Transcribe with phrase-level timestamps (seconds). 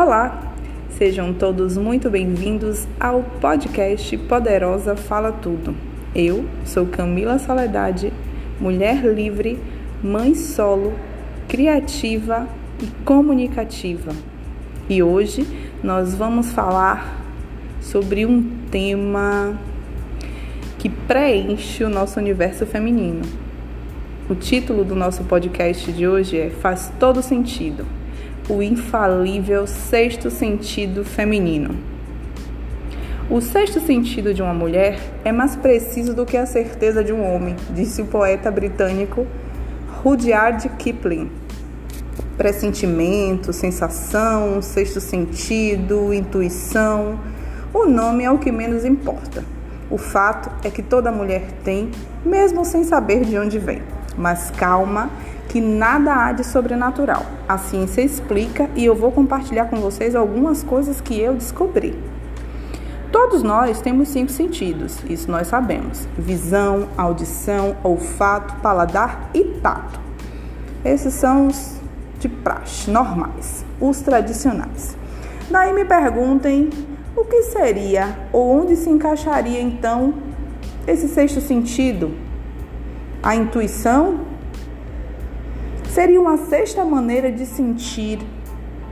[0.00, 0.54] Olá,
[0.90, 5.74] sejam todos muito bem-vindos ao podcast Poderosa Fala Tudo.
[6.14, 8.12] Eu sou Camila Soledade,
[8.60, 9.58] mulher livre,
[10.00, 10.92] mãe solo,
[11.48, 12.46] criativa
[12.80, 14.12] e comunicativa.
[14.88, 15.44] E hoje
[15.82, 17.20] nós vamos falar
[17.80, 18.40] sobre um
[18.70, 19.58] tema
[20.78, 23.22] que preenche o nosso universo feminino.
[24.30, 27.97] O título do nosso podcast de hoje é Faz Todo Sentido
[28.48, 31.76] o infalível sexto sentido feminino.
[33.30, 37.22] O sexto sentido de uma mulher é mais preciso do que a certeza de um
[37.22, 39.26] homem, disse o poeta britânico
[40.02, 41.30] Rudyard Kipling.
[42.38, 47.18] Pressentimento, sensação, sexto sentido, intuição,
[47.74, 49.44] o nome é o que menos importa.
[49.90, 51.90] O fato é que toda mulher tem,
[52.24, 53.82] mesmo sem saber de onde vem.
[54.16, 55.10] Mas calma,
[55.48, 57.24] que nada há de sobrenatural.
[57.48, 61.98] A ciência explica e eu vou compartilhar com vocês algumas coisas que eu descobri.
[63.10, 69.98] Todos nós temos cinco sentidos, isso nós sabemos: visão, audição, olfato, paladar e tato.
[70.84, 71.78] Esses são os
[72.18, 74.96] de praxe, normais, os tradicionais.
[75.50, 76.68] Daí me perguntem
[77.16, 80.14] o que seria ou onde se encaixaria então
[80.86, 82.12] esse sexto sentido?
[83.22, 84.20] A intuição
[85.88, 88.20] Seria uma sexta maneira de sentir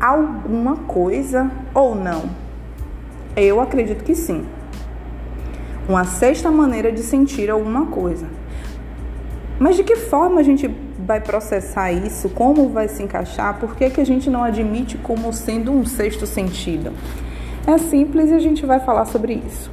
[0.00, 2.30] alguma coisa ou não?
[3.36, 4.46] Eu acredito que sim.
[5.88, 8.26] Uma sexta maneira de sentir alguma coisa.
[9.58, 12.28] Mas de que forma a gente vai processar isso?
[12.28, 13.58] Como vai se encaixar?
[13.58, 16.92] Por que, que a gente não admite como sendo um sexto sentido?
[17.66, 19.70] É simples e a gente vai falar sobre isso.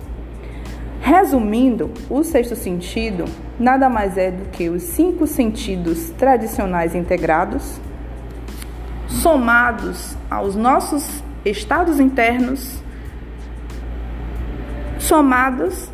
[1.02, 3.25] Resumindo, o sexto sentido
[3.59, 7.81] nada mais é do que os cinco sentidos tradicionais integrados,
[9.07, 12.79] somados aos nossos estados internos,
[15.00, 15.90] somados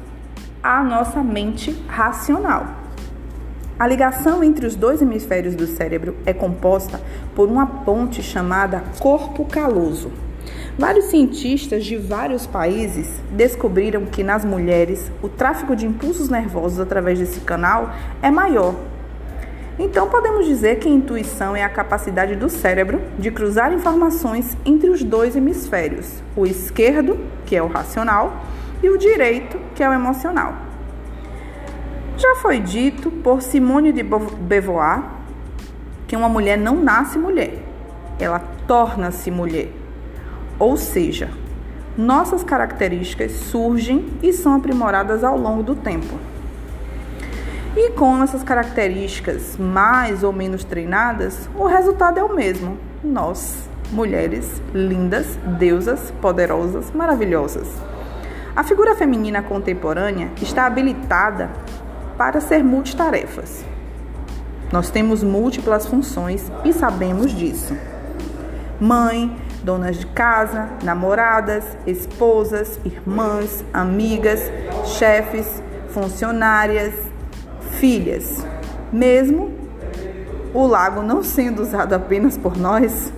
[0.62, 2.67] à nossa mente racional.
[3.79, 7.00] A ligação entre os dois hemisférios do cérebro é composta
[7.34, 10.12] por uma ponte chamada corpo caloso.
[10.78, 17.18] Vários cientistas de vários países descobriram que nas mulheres o tráfego de impulsos nervosos através
[17.18, 17.90] desse canal
[18.22, 18.76] é maior.
[19.80, 24.92] Então podemos dizer que a intuição é a capacidade do cérebro de cruzar informações entre
[24.92, 27.18] os dois hemisférios, o esquerdo,
[27.48, 28.46] que é o racional,
[28.84, 30.54] e o direito, que é o emocional.
[32.18, 35.04] Já foi dito por Simone de Beauvoir
[36.08, 37.64] que uma mulher não nasce mulher,
[38.20, 39.87] ela torna-se mulher.
[40.59, 41.29] Ou seja,
[41.97, 46.18] nossas características surgem e são aprimoradas ao longo do tempo.
[47.75, 52.78] E com essas características mais ou menos treinadas, o resultado é o mesmo.
[53.03, 57.67] Nós, mulheres lindas, deusas, poderosas, maravilhosas.
[58.56, 61.51] A figura feminina contemporânea está habilitada
[62.17, 63.63] para ser multitarefas.
[64.72, 67.78] Nós temos múltiplas funções e sabemos disso.
[68.81, 74.41] Mãe, donas de casa, namoradas, esposas, irmãs, amigas,
[74.85, 76.94] chefes, funcionárias,
[77.79, 78.46] filhas.
[78.91, 79.51] Mesmo
[80.53, 83.12] o lago não sendo usado apenas por nós,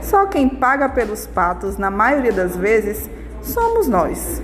[0.00, 3.08] só quem paga pelos patos, na maioria das vezes,
[3.40, 4.42] somos nós.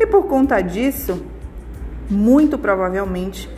[0.00, 1.22] E por conta disso,
[2.08, 3.50] muito provavelmente,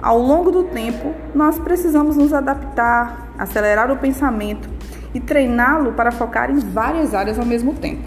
[0.00, 4.77] ao longo do tempo, nós precisamos nos adaptar, acelerar o pensamento
[5.14, 8.02] e treiná-lo para focar em várias áreas ao mesmo tempo.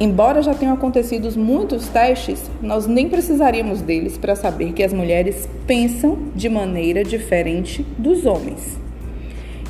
[0.00, 5.48] Embora já tenham acontecido muitos testes, nós nem precisaríamos deles para saber que as mulheres
[5.66, 8.78] pensam de maneira diferente dos homens.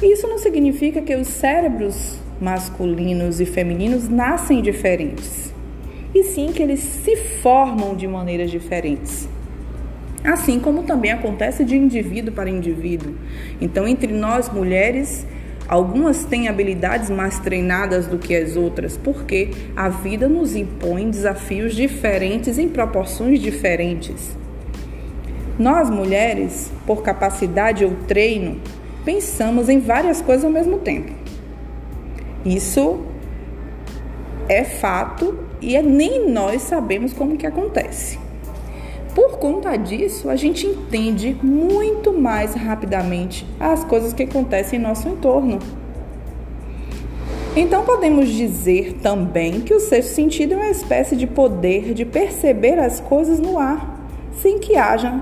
[0.03, 5.53] Isso não significa que os cérebros masculinos e femininos nascem diferentes,
[6.15, 9.29] e sim que eles se formam de maneiras diferentes.
[10.23, 13.15] Assim como também acontece de indivíduo para indivíduo.
[13.61, 15.27] Então, entre nós mulheres,
[15.69, 21.75] Algumas têm habilidades mais treinadas do que as outras, porque a vida nos impõe desafios
[21.75, 24.35] diferentes em proporções diferentes.
[25.59, 28.59] Nós, mulheres, por capacidade ou treino,
[29.05, 31.13] pensamos em várias coisas ao mesmo tempo.
[32.47, 33.05] Isso
[34.49, 38.19] é fato e é nem nós sabemos como que acontece.
[39.19, 45.09] Por conta disso, a gente entende muito mais rapidamente as coisas que acontecem em nosso
[45.09, 45.59] entorno.
[47.57, 52.79] Então podemos dizer também que o sexto sentido é uma espécie de poder de perceber
[52.79, 54.09] as coisas no ar,
[54.41, 55.21] sem que haja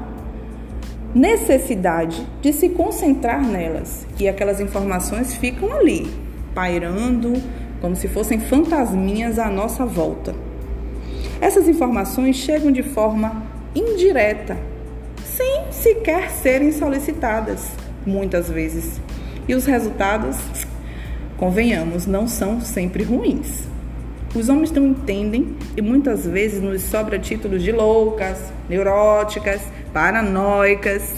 [1.14, 6.06] necessidade de se concentrar nelas, e aquelas informações ficam ali,
[6.54, 7.32] pairando
[7.80, 10.34] como se fossem fantasminhas à nossa volta.
[11.40, 14.56] Essas informações chegam de forma indireta,
[15.24, 17.68] sem sequer serem solicitadas,
[18.06, 19.00] muitas vezes.
[19.46, 20.36] E os resultados,
[21.36, 23.64] convenhamos, não são sempre ruins.
[24.34, 29.62] Os homens não entendem e muitas vezes nos sobra títulos de loucas, neuróticas,
[29.92, 31.14] paranoicas.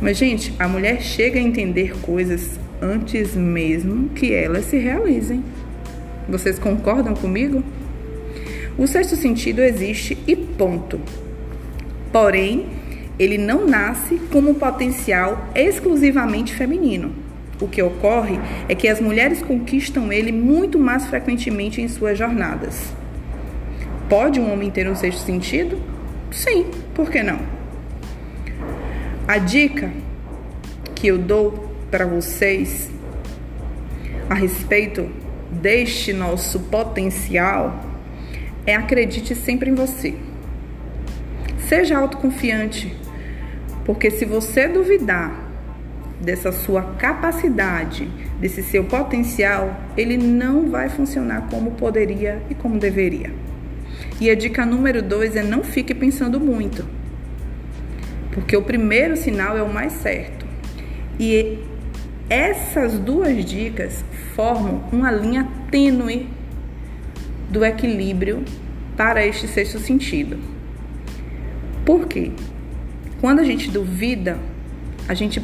[0.00, 5.42] Mas, gente, a mulher chega a entender coisas antes mesmo que elas se realizem.
[6.28, 7.62] Vocês concordam comigo?
[8.78, 11.00] O sexto sentido existe e ponto.
[12.12, 12.66] Porém,
[13.18, 17.14] ele não nasce como um potencial exclusivamente feminino.
[17.58, 18.38] O que ocorre
[18.68, 22.92] é que as mulheres conquistam ele muito mais frequentemente em suas jornadas.
[24.10, 25.80] Pode um homem ter um sexto sentido?
[26.30, 27.38] Sim, por que não?
[29.26, 29.90] A dica
[30.94, 32.90] que eu dou para vocês
[34.28, 35.08] a respeito
[35.50, 37.85] deste nosso potencial
[38.66, 40.14] é acredite sempre em você.
[41.68, 42.94] Seja autoconfiante,
[43.84, 45.46] porque se você duvidar
[46.20, 48.10] dessa sua capacidade,
[48.40, 53.32] desse seu potencial, ele não vai funcionar como poderia e como deveria.
[54.20, 56.84] E a dica número dois é não fique pensando muito,
[58.32, 60.46] porque o primeiro sinal é o mais certo.
[61.18, 61.58] E
[62.28, 64.04] essas duas dicas
[64.34, 66.28] formam uma linha tênue
[67.48, 68.44] do equilíbrio
[68.96, 70.38] para este sexto sentido.
[71.84, 72.32] Por quê?
[73.20, 74.38] Quando a gente duvida,
[75.08, 75.40] a gente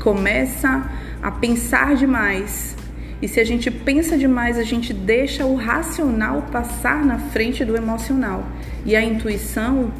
[0.00, 0.90] começa
[1.22, 2.76] a pensar demais.
[3.20, 7.76] E se a gente pensa demais, a gente deixa o racional passar na frente do
[7.76, 8.46] emocional.
[8.84, 9.90] E a intuição,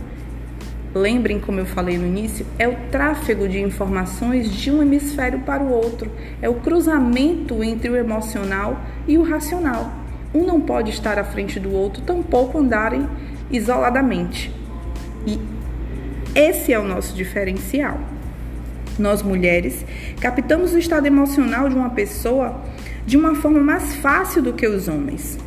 [0.95, 5.63] lembrem como eu falei no início, é o tráfego de informações de um hemisfério para
[5.63, 6.11] o outro.
[6.43, 10.04] É o cruzamento entre o emocional e o racional.
[10.35, 13.09] Um não pode estar à frente do outro, tampouco andarem
[13.51, 14.53] isoladamente.
[15.27, 15.39] E
[16.35, 17.99] esse é o nosso diferencial
[18.99, 19.85] nós mulheres,
[20.21, 22.61] captamos o estado emocional de uma pessoa
[23.07, 25.39] de uma forma mais fácil do que os homens.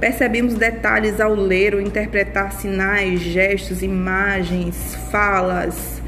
[0.00, 6.02] Percebemos detalhes ao ler ou interpretar sinais, gestos, imagens, falas,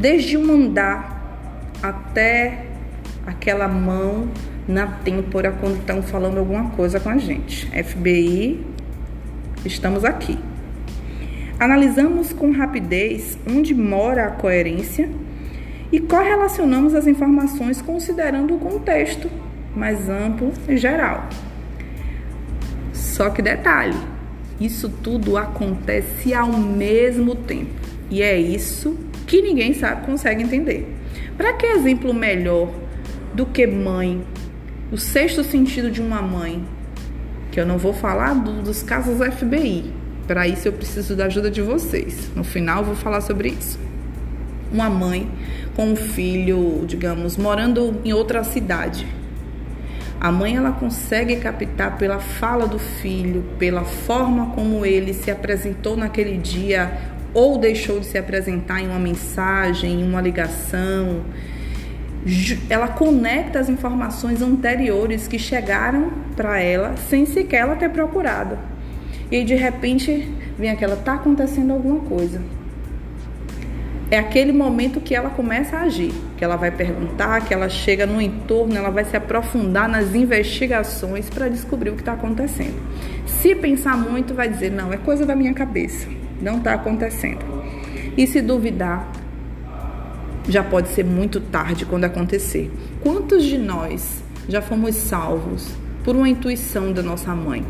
[0.00, 1.14] desde um andar
[1.82, 2.64] até
[3.26, 4.28] aquela mão
[4.66, 7.66] na têmpora quando estão falando alguma coisa com a gente.
[7.84, 8.64] FBI,
[9.64, 10.38] estamos aqui.
[11.58, 15.08] Analisamos com rapidez onde mora a coerência
[15.90, 19.30] e correlacionamos as informações considerando o contexto
[19.74, 21.28] mais amplo e geral.
[22.92, 23.96] Só que detalhe,
[24.60, 27.70] isso tudo acontece ao mesmo tempo
[28.10, 30.86] e é isso que ninguém sabe consegue entender.
[31.36, 32.70] Para que exemplo melhor
[33.34, 34.22] do que mãe,
[34.90, 36.64] o sexto sentido de uma mãe,
[37.50, 39.92] que eu não vou falar do, dos casos FBI,
[40.26, 42.30] para isso eu preciso da ajuda de vocês.
[42.34, 43.78] No final eu vou falar sobre isso.
[44.72, 45.30] Uma mãe
[45.74, 49.06] com um filho, digamos, morando em outra cidade.
[50.20, 55.96] A mãe ela consegue captar pela fala do filho, pela forma como ele se apresentou
[55.96, 61.22] naquele dia ou deixou de se apresentar em uma mensagem, em uma ligação.
[62.68, 68.58] Ela conecta as informações anteriores que chegaram para ela sem sequer ela ter procurado.
[69.30, 70.28] E de repente
[70.58, 72.40] vem aquela, tá acontecendo alguma coisa.
[74.08, 78.06] É aquele momento que ela começa a agir, que ela vai perguntar, que ela chega
[78.06, 82.80] no entorno, ela vai se aprofundar nas investigações para descobrir o que está acontecendo.
[83.26, 86.06] Se pensar muito, vai dizer, não, é coisa da minha cabeça,
[86.40, 87.44] não está acontecendo.
[88.16, 89.10] E se duvidar,
[90.48, 92.70] já pode ser muito tarde quando acontecer.
[93.02, 95.68] Quantos de nós já fomos salvos
[96.04, 97.64] por uma intuição da nossa mãe?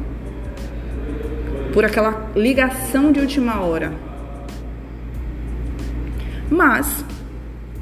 [1.76, 3.92] por aquela ligação de última hora.
[6.50, 7.04] Mas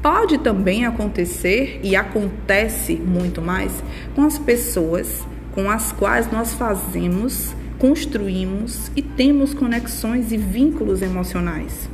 [0.01, 3.71] pode também acontecer e acontece muito mais
[4.13, 11.89] com as pessoas com as quais nós fazemos, construímos e temos conexões e vínculos emocionais.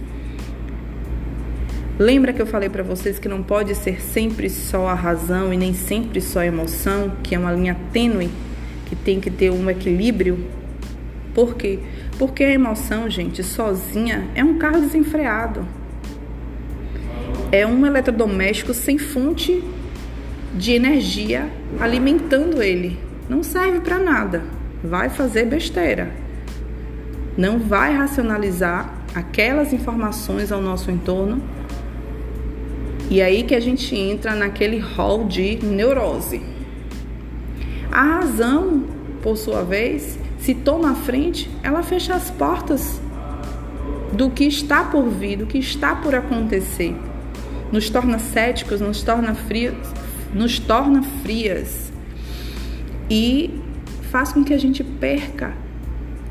[2.02, 5.58] Lembra que eu falei para vocês que não pode ser sempre só a razão e
[5.58, 8.32] nem sempre só a emoção, que é uma linha tênue,
[8.88, 10.44] que tem que ter um equilíbrio
[11.32, 11.78] por quê?
[12.18, 15.64] Porque a emoção, gente, sozinha é um carro desenfreado.
[17.52, 19.64] É um eletrodoméstico sem fonte
[20.56, 21.48] de energia
[21.80, 22.98] alimentando ele.
[23.30, 24.42] Não serve para nada.
[24.84, 26.12] Vai fazer besteira.
[27.38, 31.62] Não vai racionalizar aquelas informações ao nosso entorno
[33.12, 36.42] E aí que a gente entra naquele hall de neurose.
[37.92, 38.86] A razão,
[39.22, 43.02] por sua vez, se toma a frente, ela fecha as portas
[44.14, 46.96] do que está por vir, do que está por acontecer.
[47.70, 49.76] Nos torna céticos, nos torna frios,
[50.34, 51.92] nos torna frias
[53.10, 53.60] e
[54.10, 55.54] faz com que a gente perca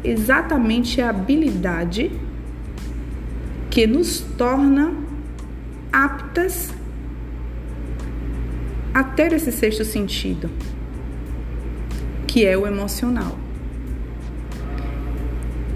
[0.02, 2.10] exatamente a habilidade
[3.68, 4.99] que nos torna
[5.92, 6.72] aptas
[8.92, 10.50] a ter esse sexto sentido,
[12.26, 13.38] que é o emocional.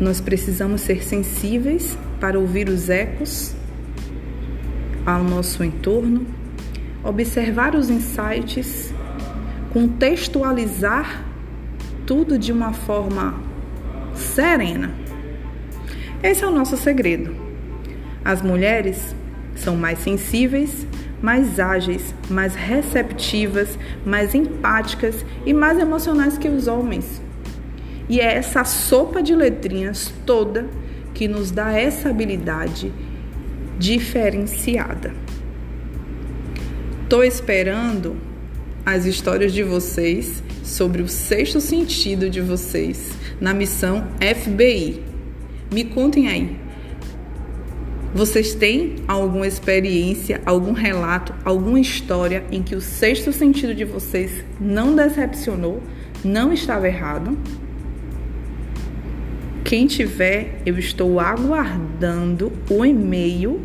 [0.01, 3.55] Nós precisamos ser sensíveis para ouvir os ecos
[5.07, 6.27] ao nosso entorno,
[7.03, 8.93] observar os insights,
[9.73, 11.25] contextualizar
[12.07, 13.35] tudo de uma forma
[14.15, 14.93] serena.
[16.23, 17.35] Esse é o nosso segredo.
[18.25, 19.15] As mulheres
[19.65, 20.87] são mais sensíveis,
[21.23, 27.23] mais ágeis, mais receptivas, mais empáticas e mais emocionais que os homens.
[28.09, 30.67] E é essa sopa de letrinhas toda
[31.15, 32.93] que nos dá essa habilidade
[33.79, 35.15] diferenciada.
[37.09, 38.17] Tô esperando
[38.85, 45.03] as histórias de vocês sobre o sexto sentido de vocês na missão FBI.
[45.73, 46.64] Me contem aí.
[48.15, 54.31] Vocês têm alguma experiência, algum relato, alguma história em que o sexto sentido de vocês
[54.61, 55.83] não decepcionou,
[56.25, 57.37] não estava errado?
[59.65, 63.61] Quem tiver, eu estou aguardando o e-mail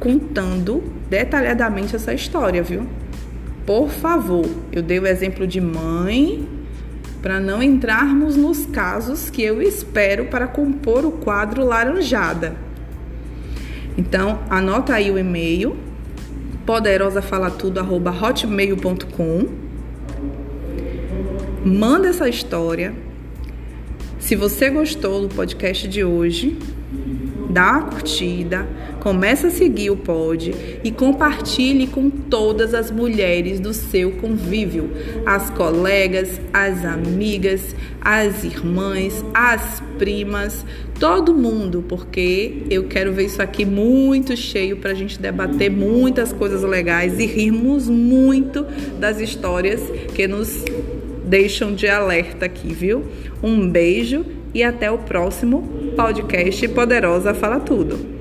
[0.00, 2.88] contando detalhadamente essa história, viu?
[3.64, 6.44] Por favor, eu dei o exemplo de mãe
[7.22, 12.66] para não entrarmos nos casos que eu espero para compor o quadro laranjada.
[13.98, 15.76] Então, anota aí o e-mail
[16.64, 19.48] poderosafalatudo@hotmail.com.
[21.64, 22.94] Manda essa história.
[24.20, 26.56] Se você gostou do podcast de hoje,
[27.58, 28.68] dá uma curtida,
[29.00, 34.90] Comece a seguir o Pod e compartilhe com todas as mulheres do seu convívio,
[35.24, 40.66] as colegas, as amigas, as irmãs, as primas,
[40.98, 46.32] todo mundo, porque eu quero ver isso aqui muito cheio para a gente debater muitas
[46.32, 48.66] coisas legais e rirmos muito
[48.98, 49.80] das histórias
[50.14, 50.64] que nos
[51.24, 53.04] deixam de alerta aqui, viu?
[53.42, 58.17] Um beijo e até o próximo podcast Poderosa Fala Tudo.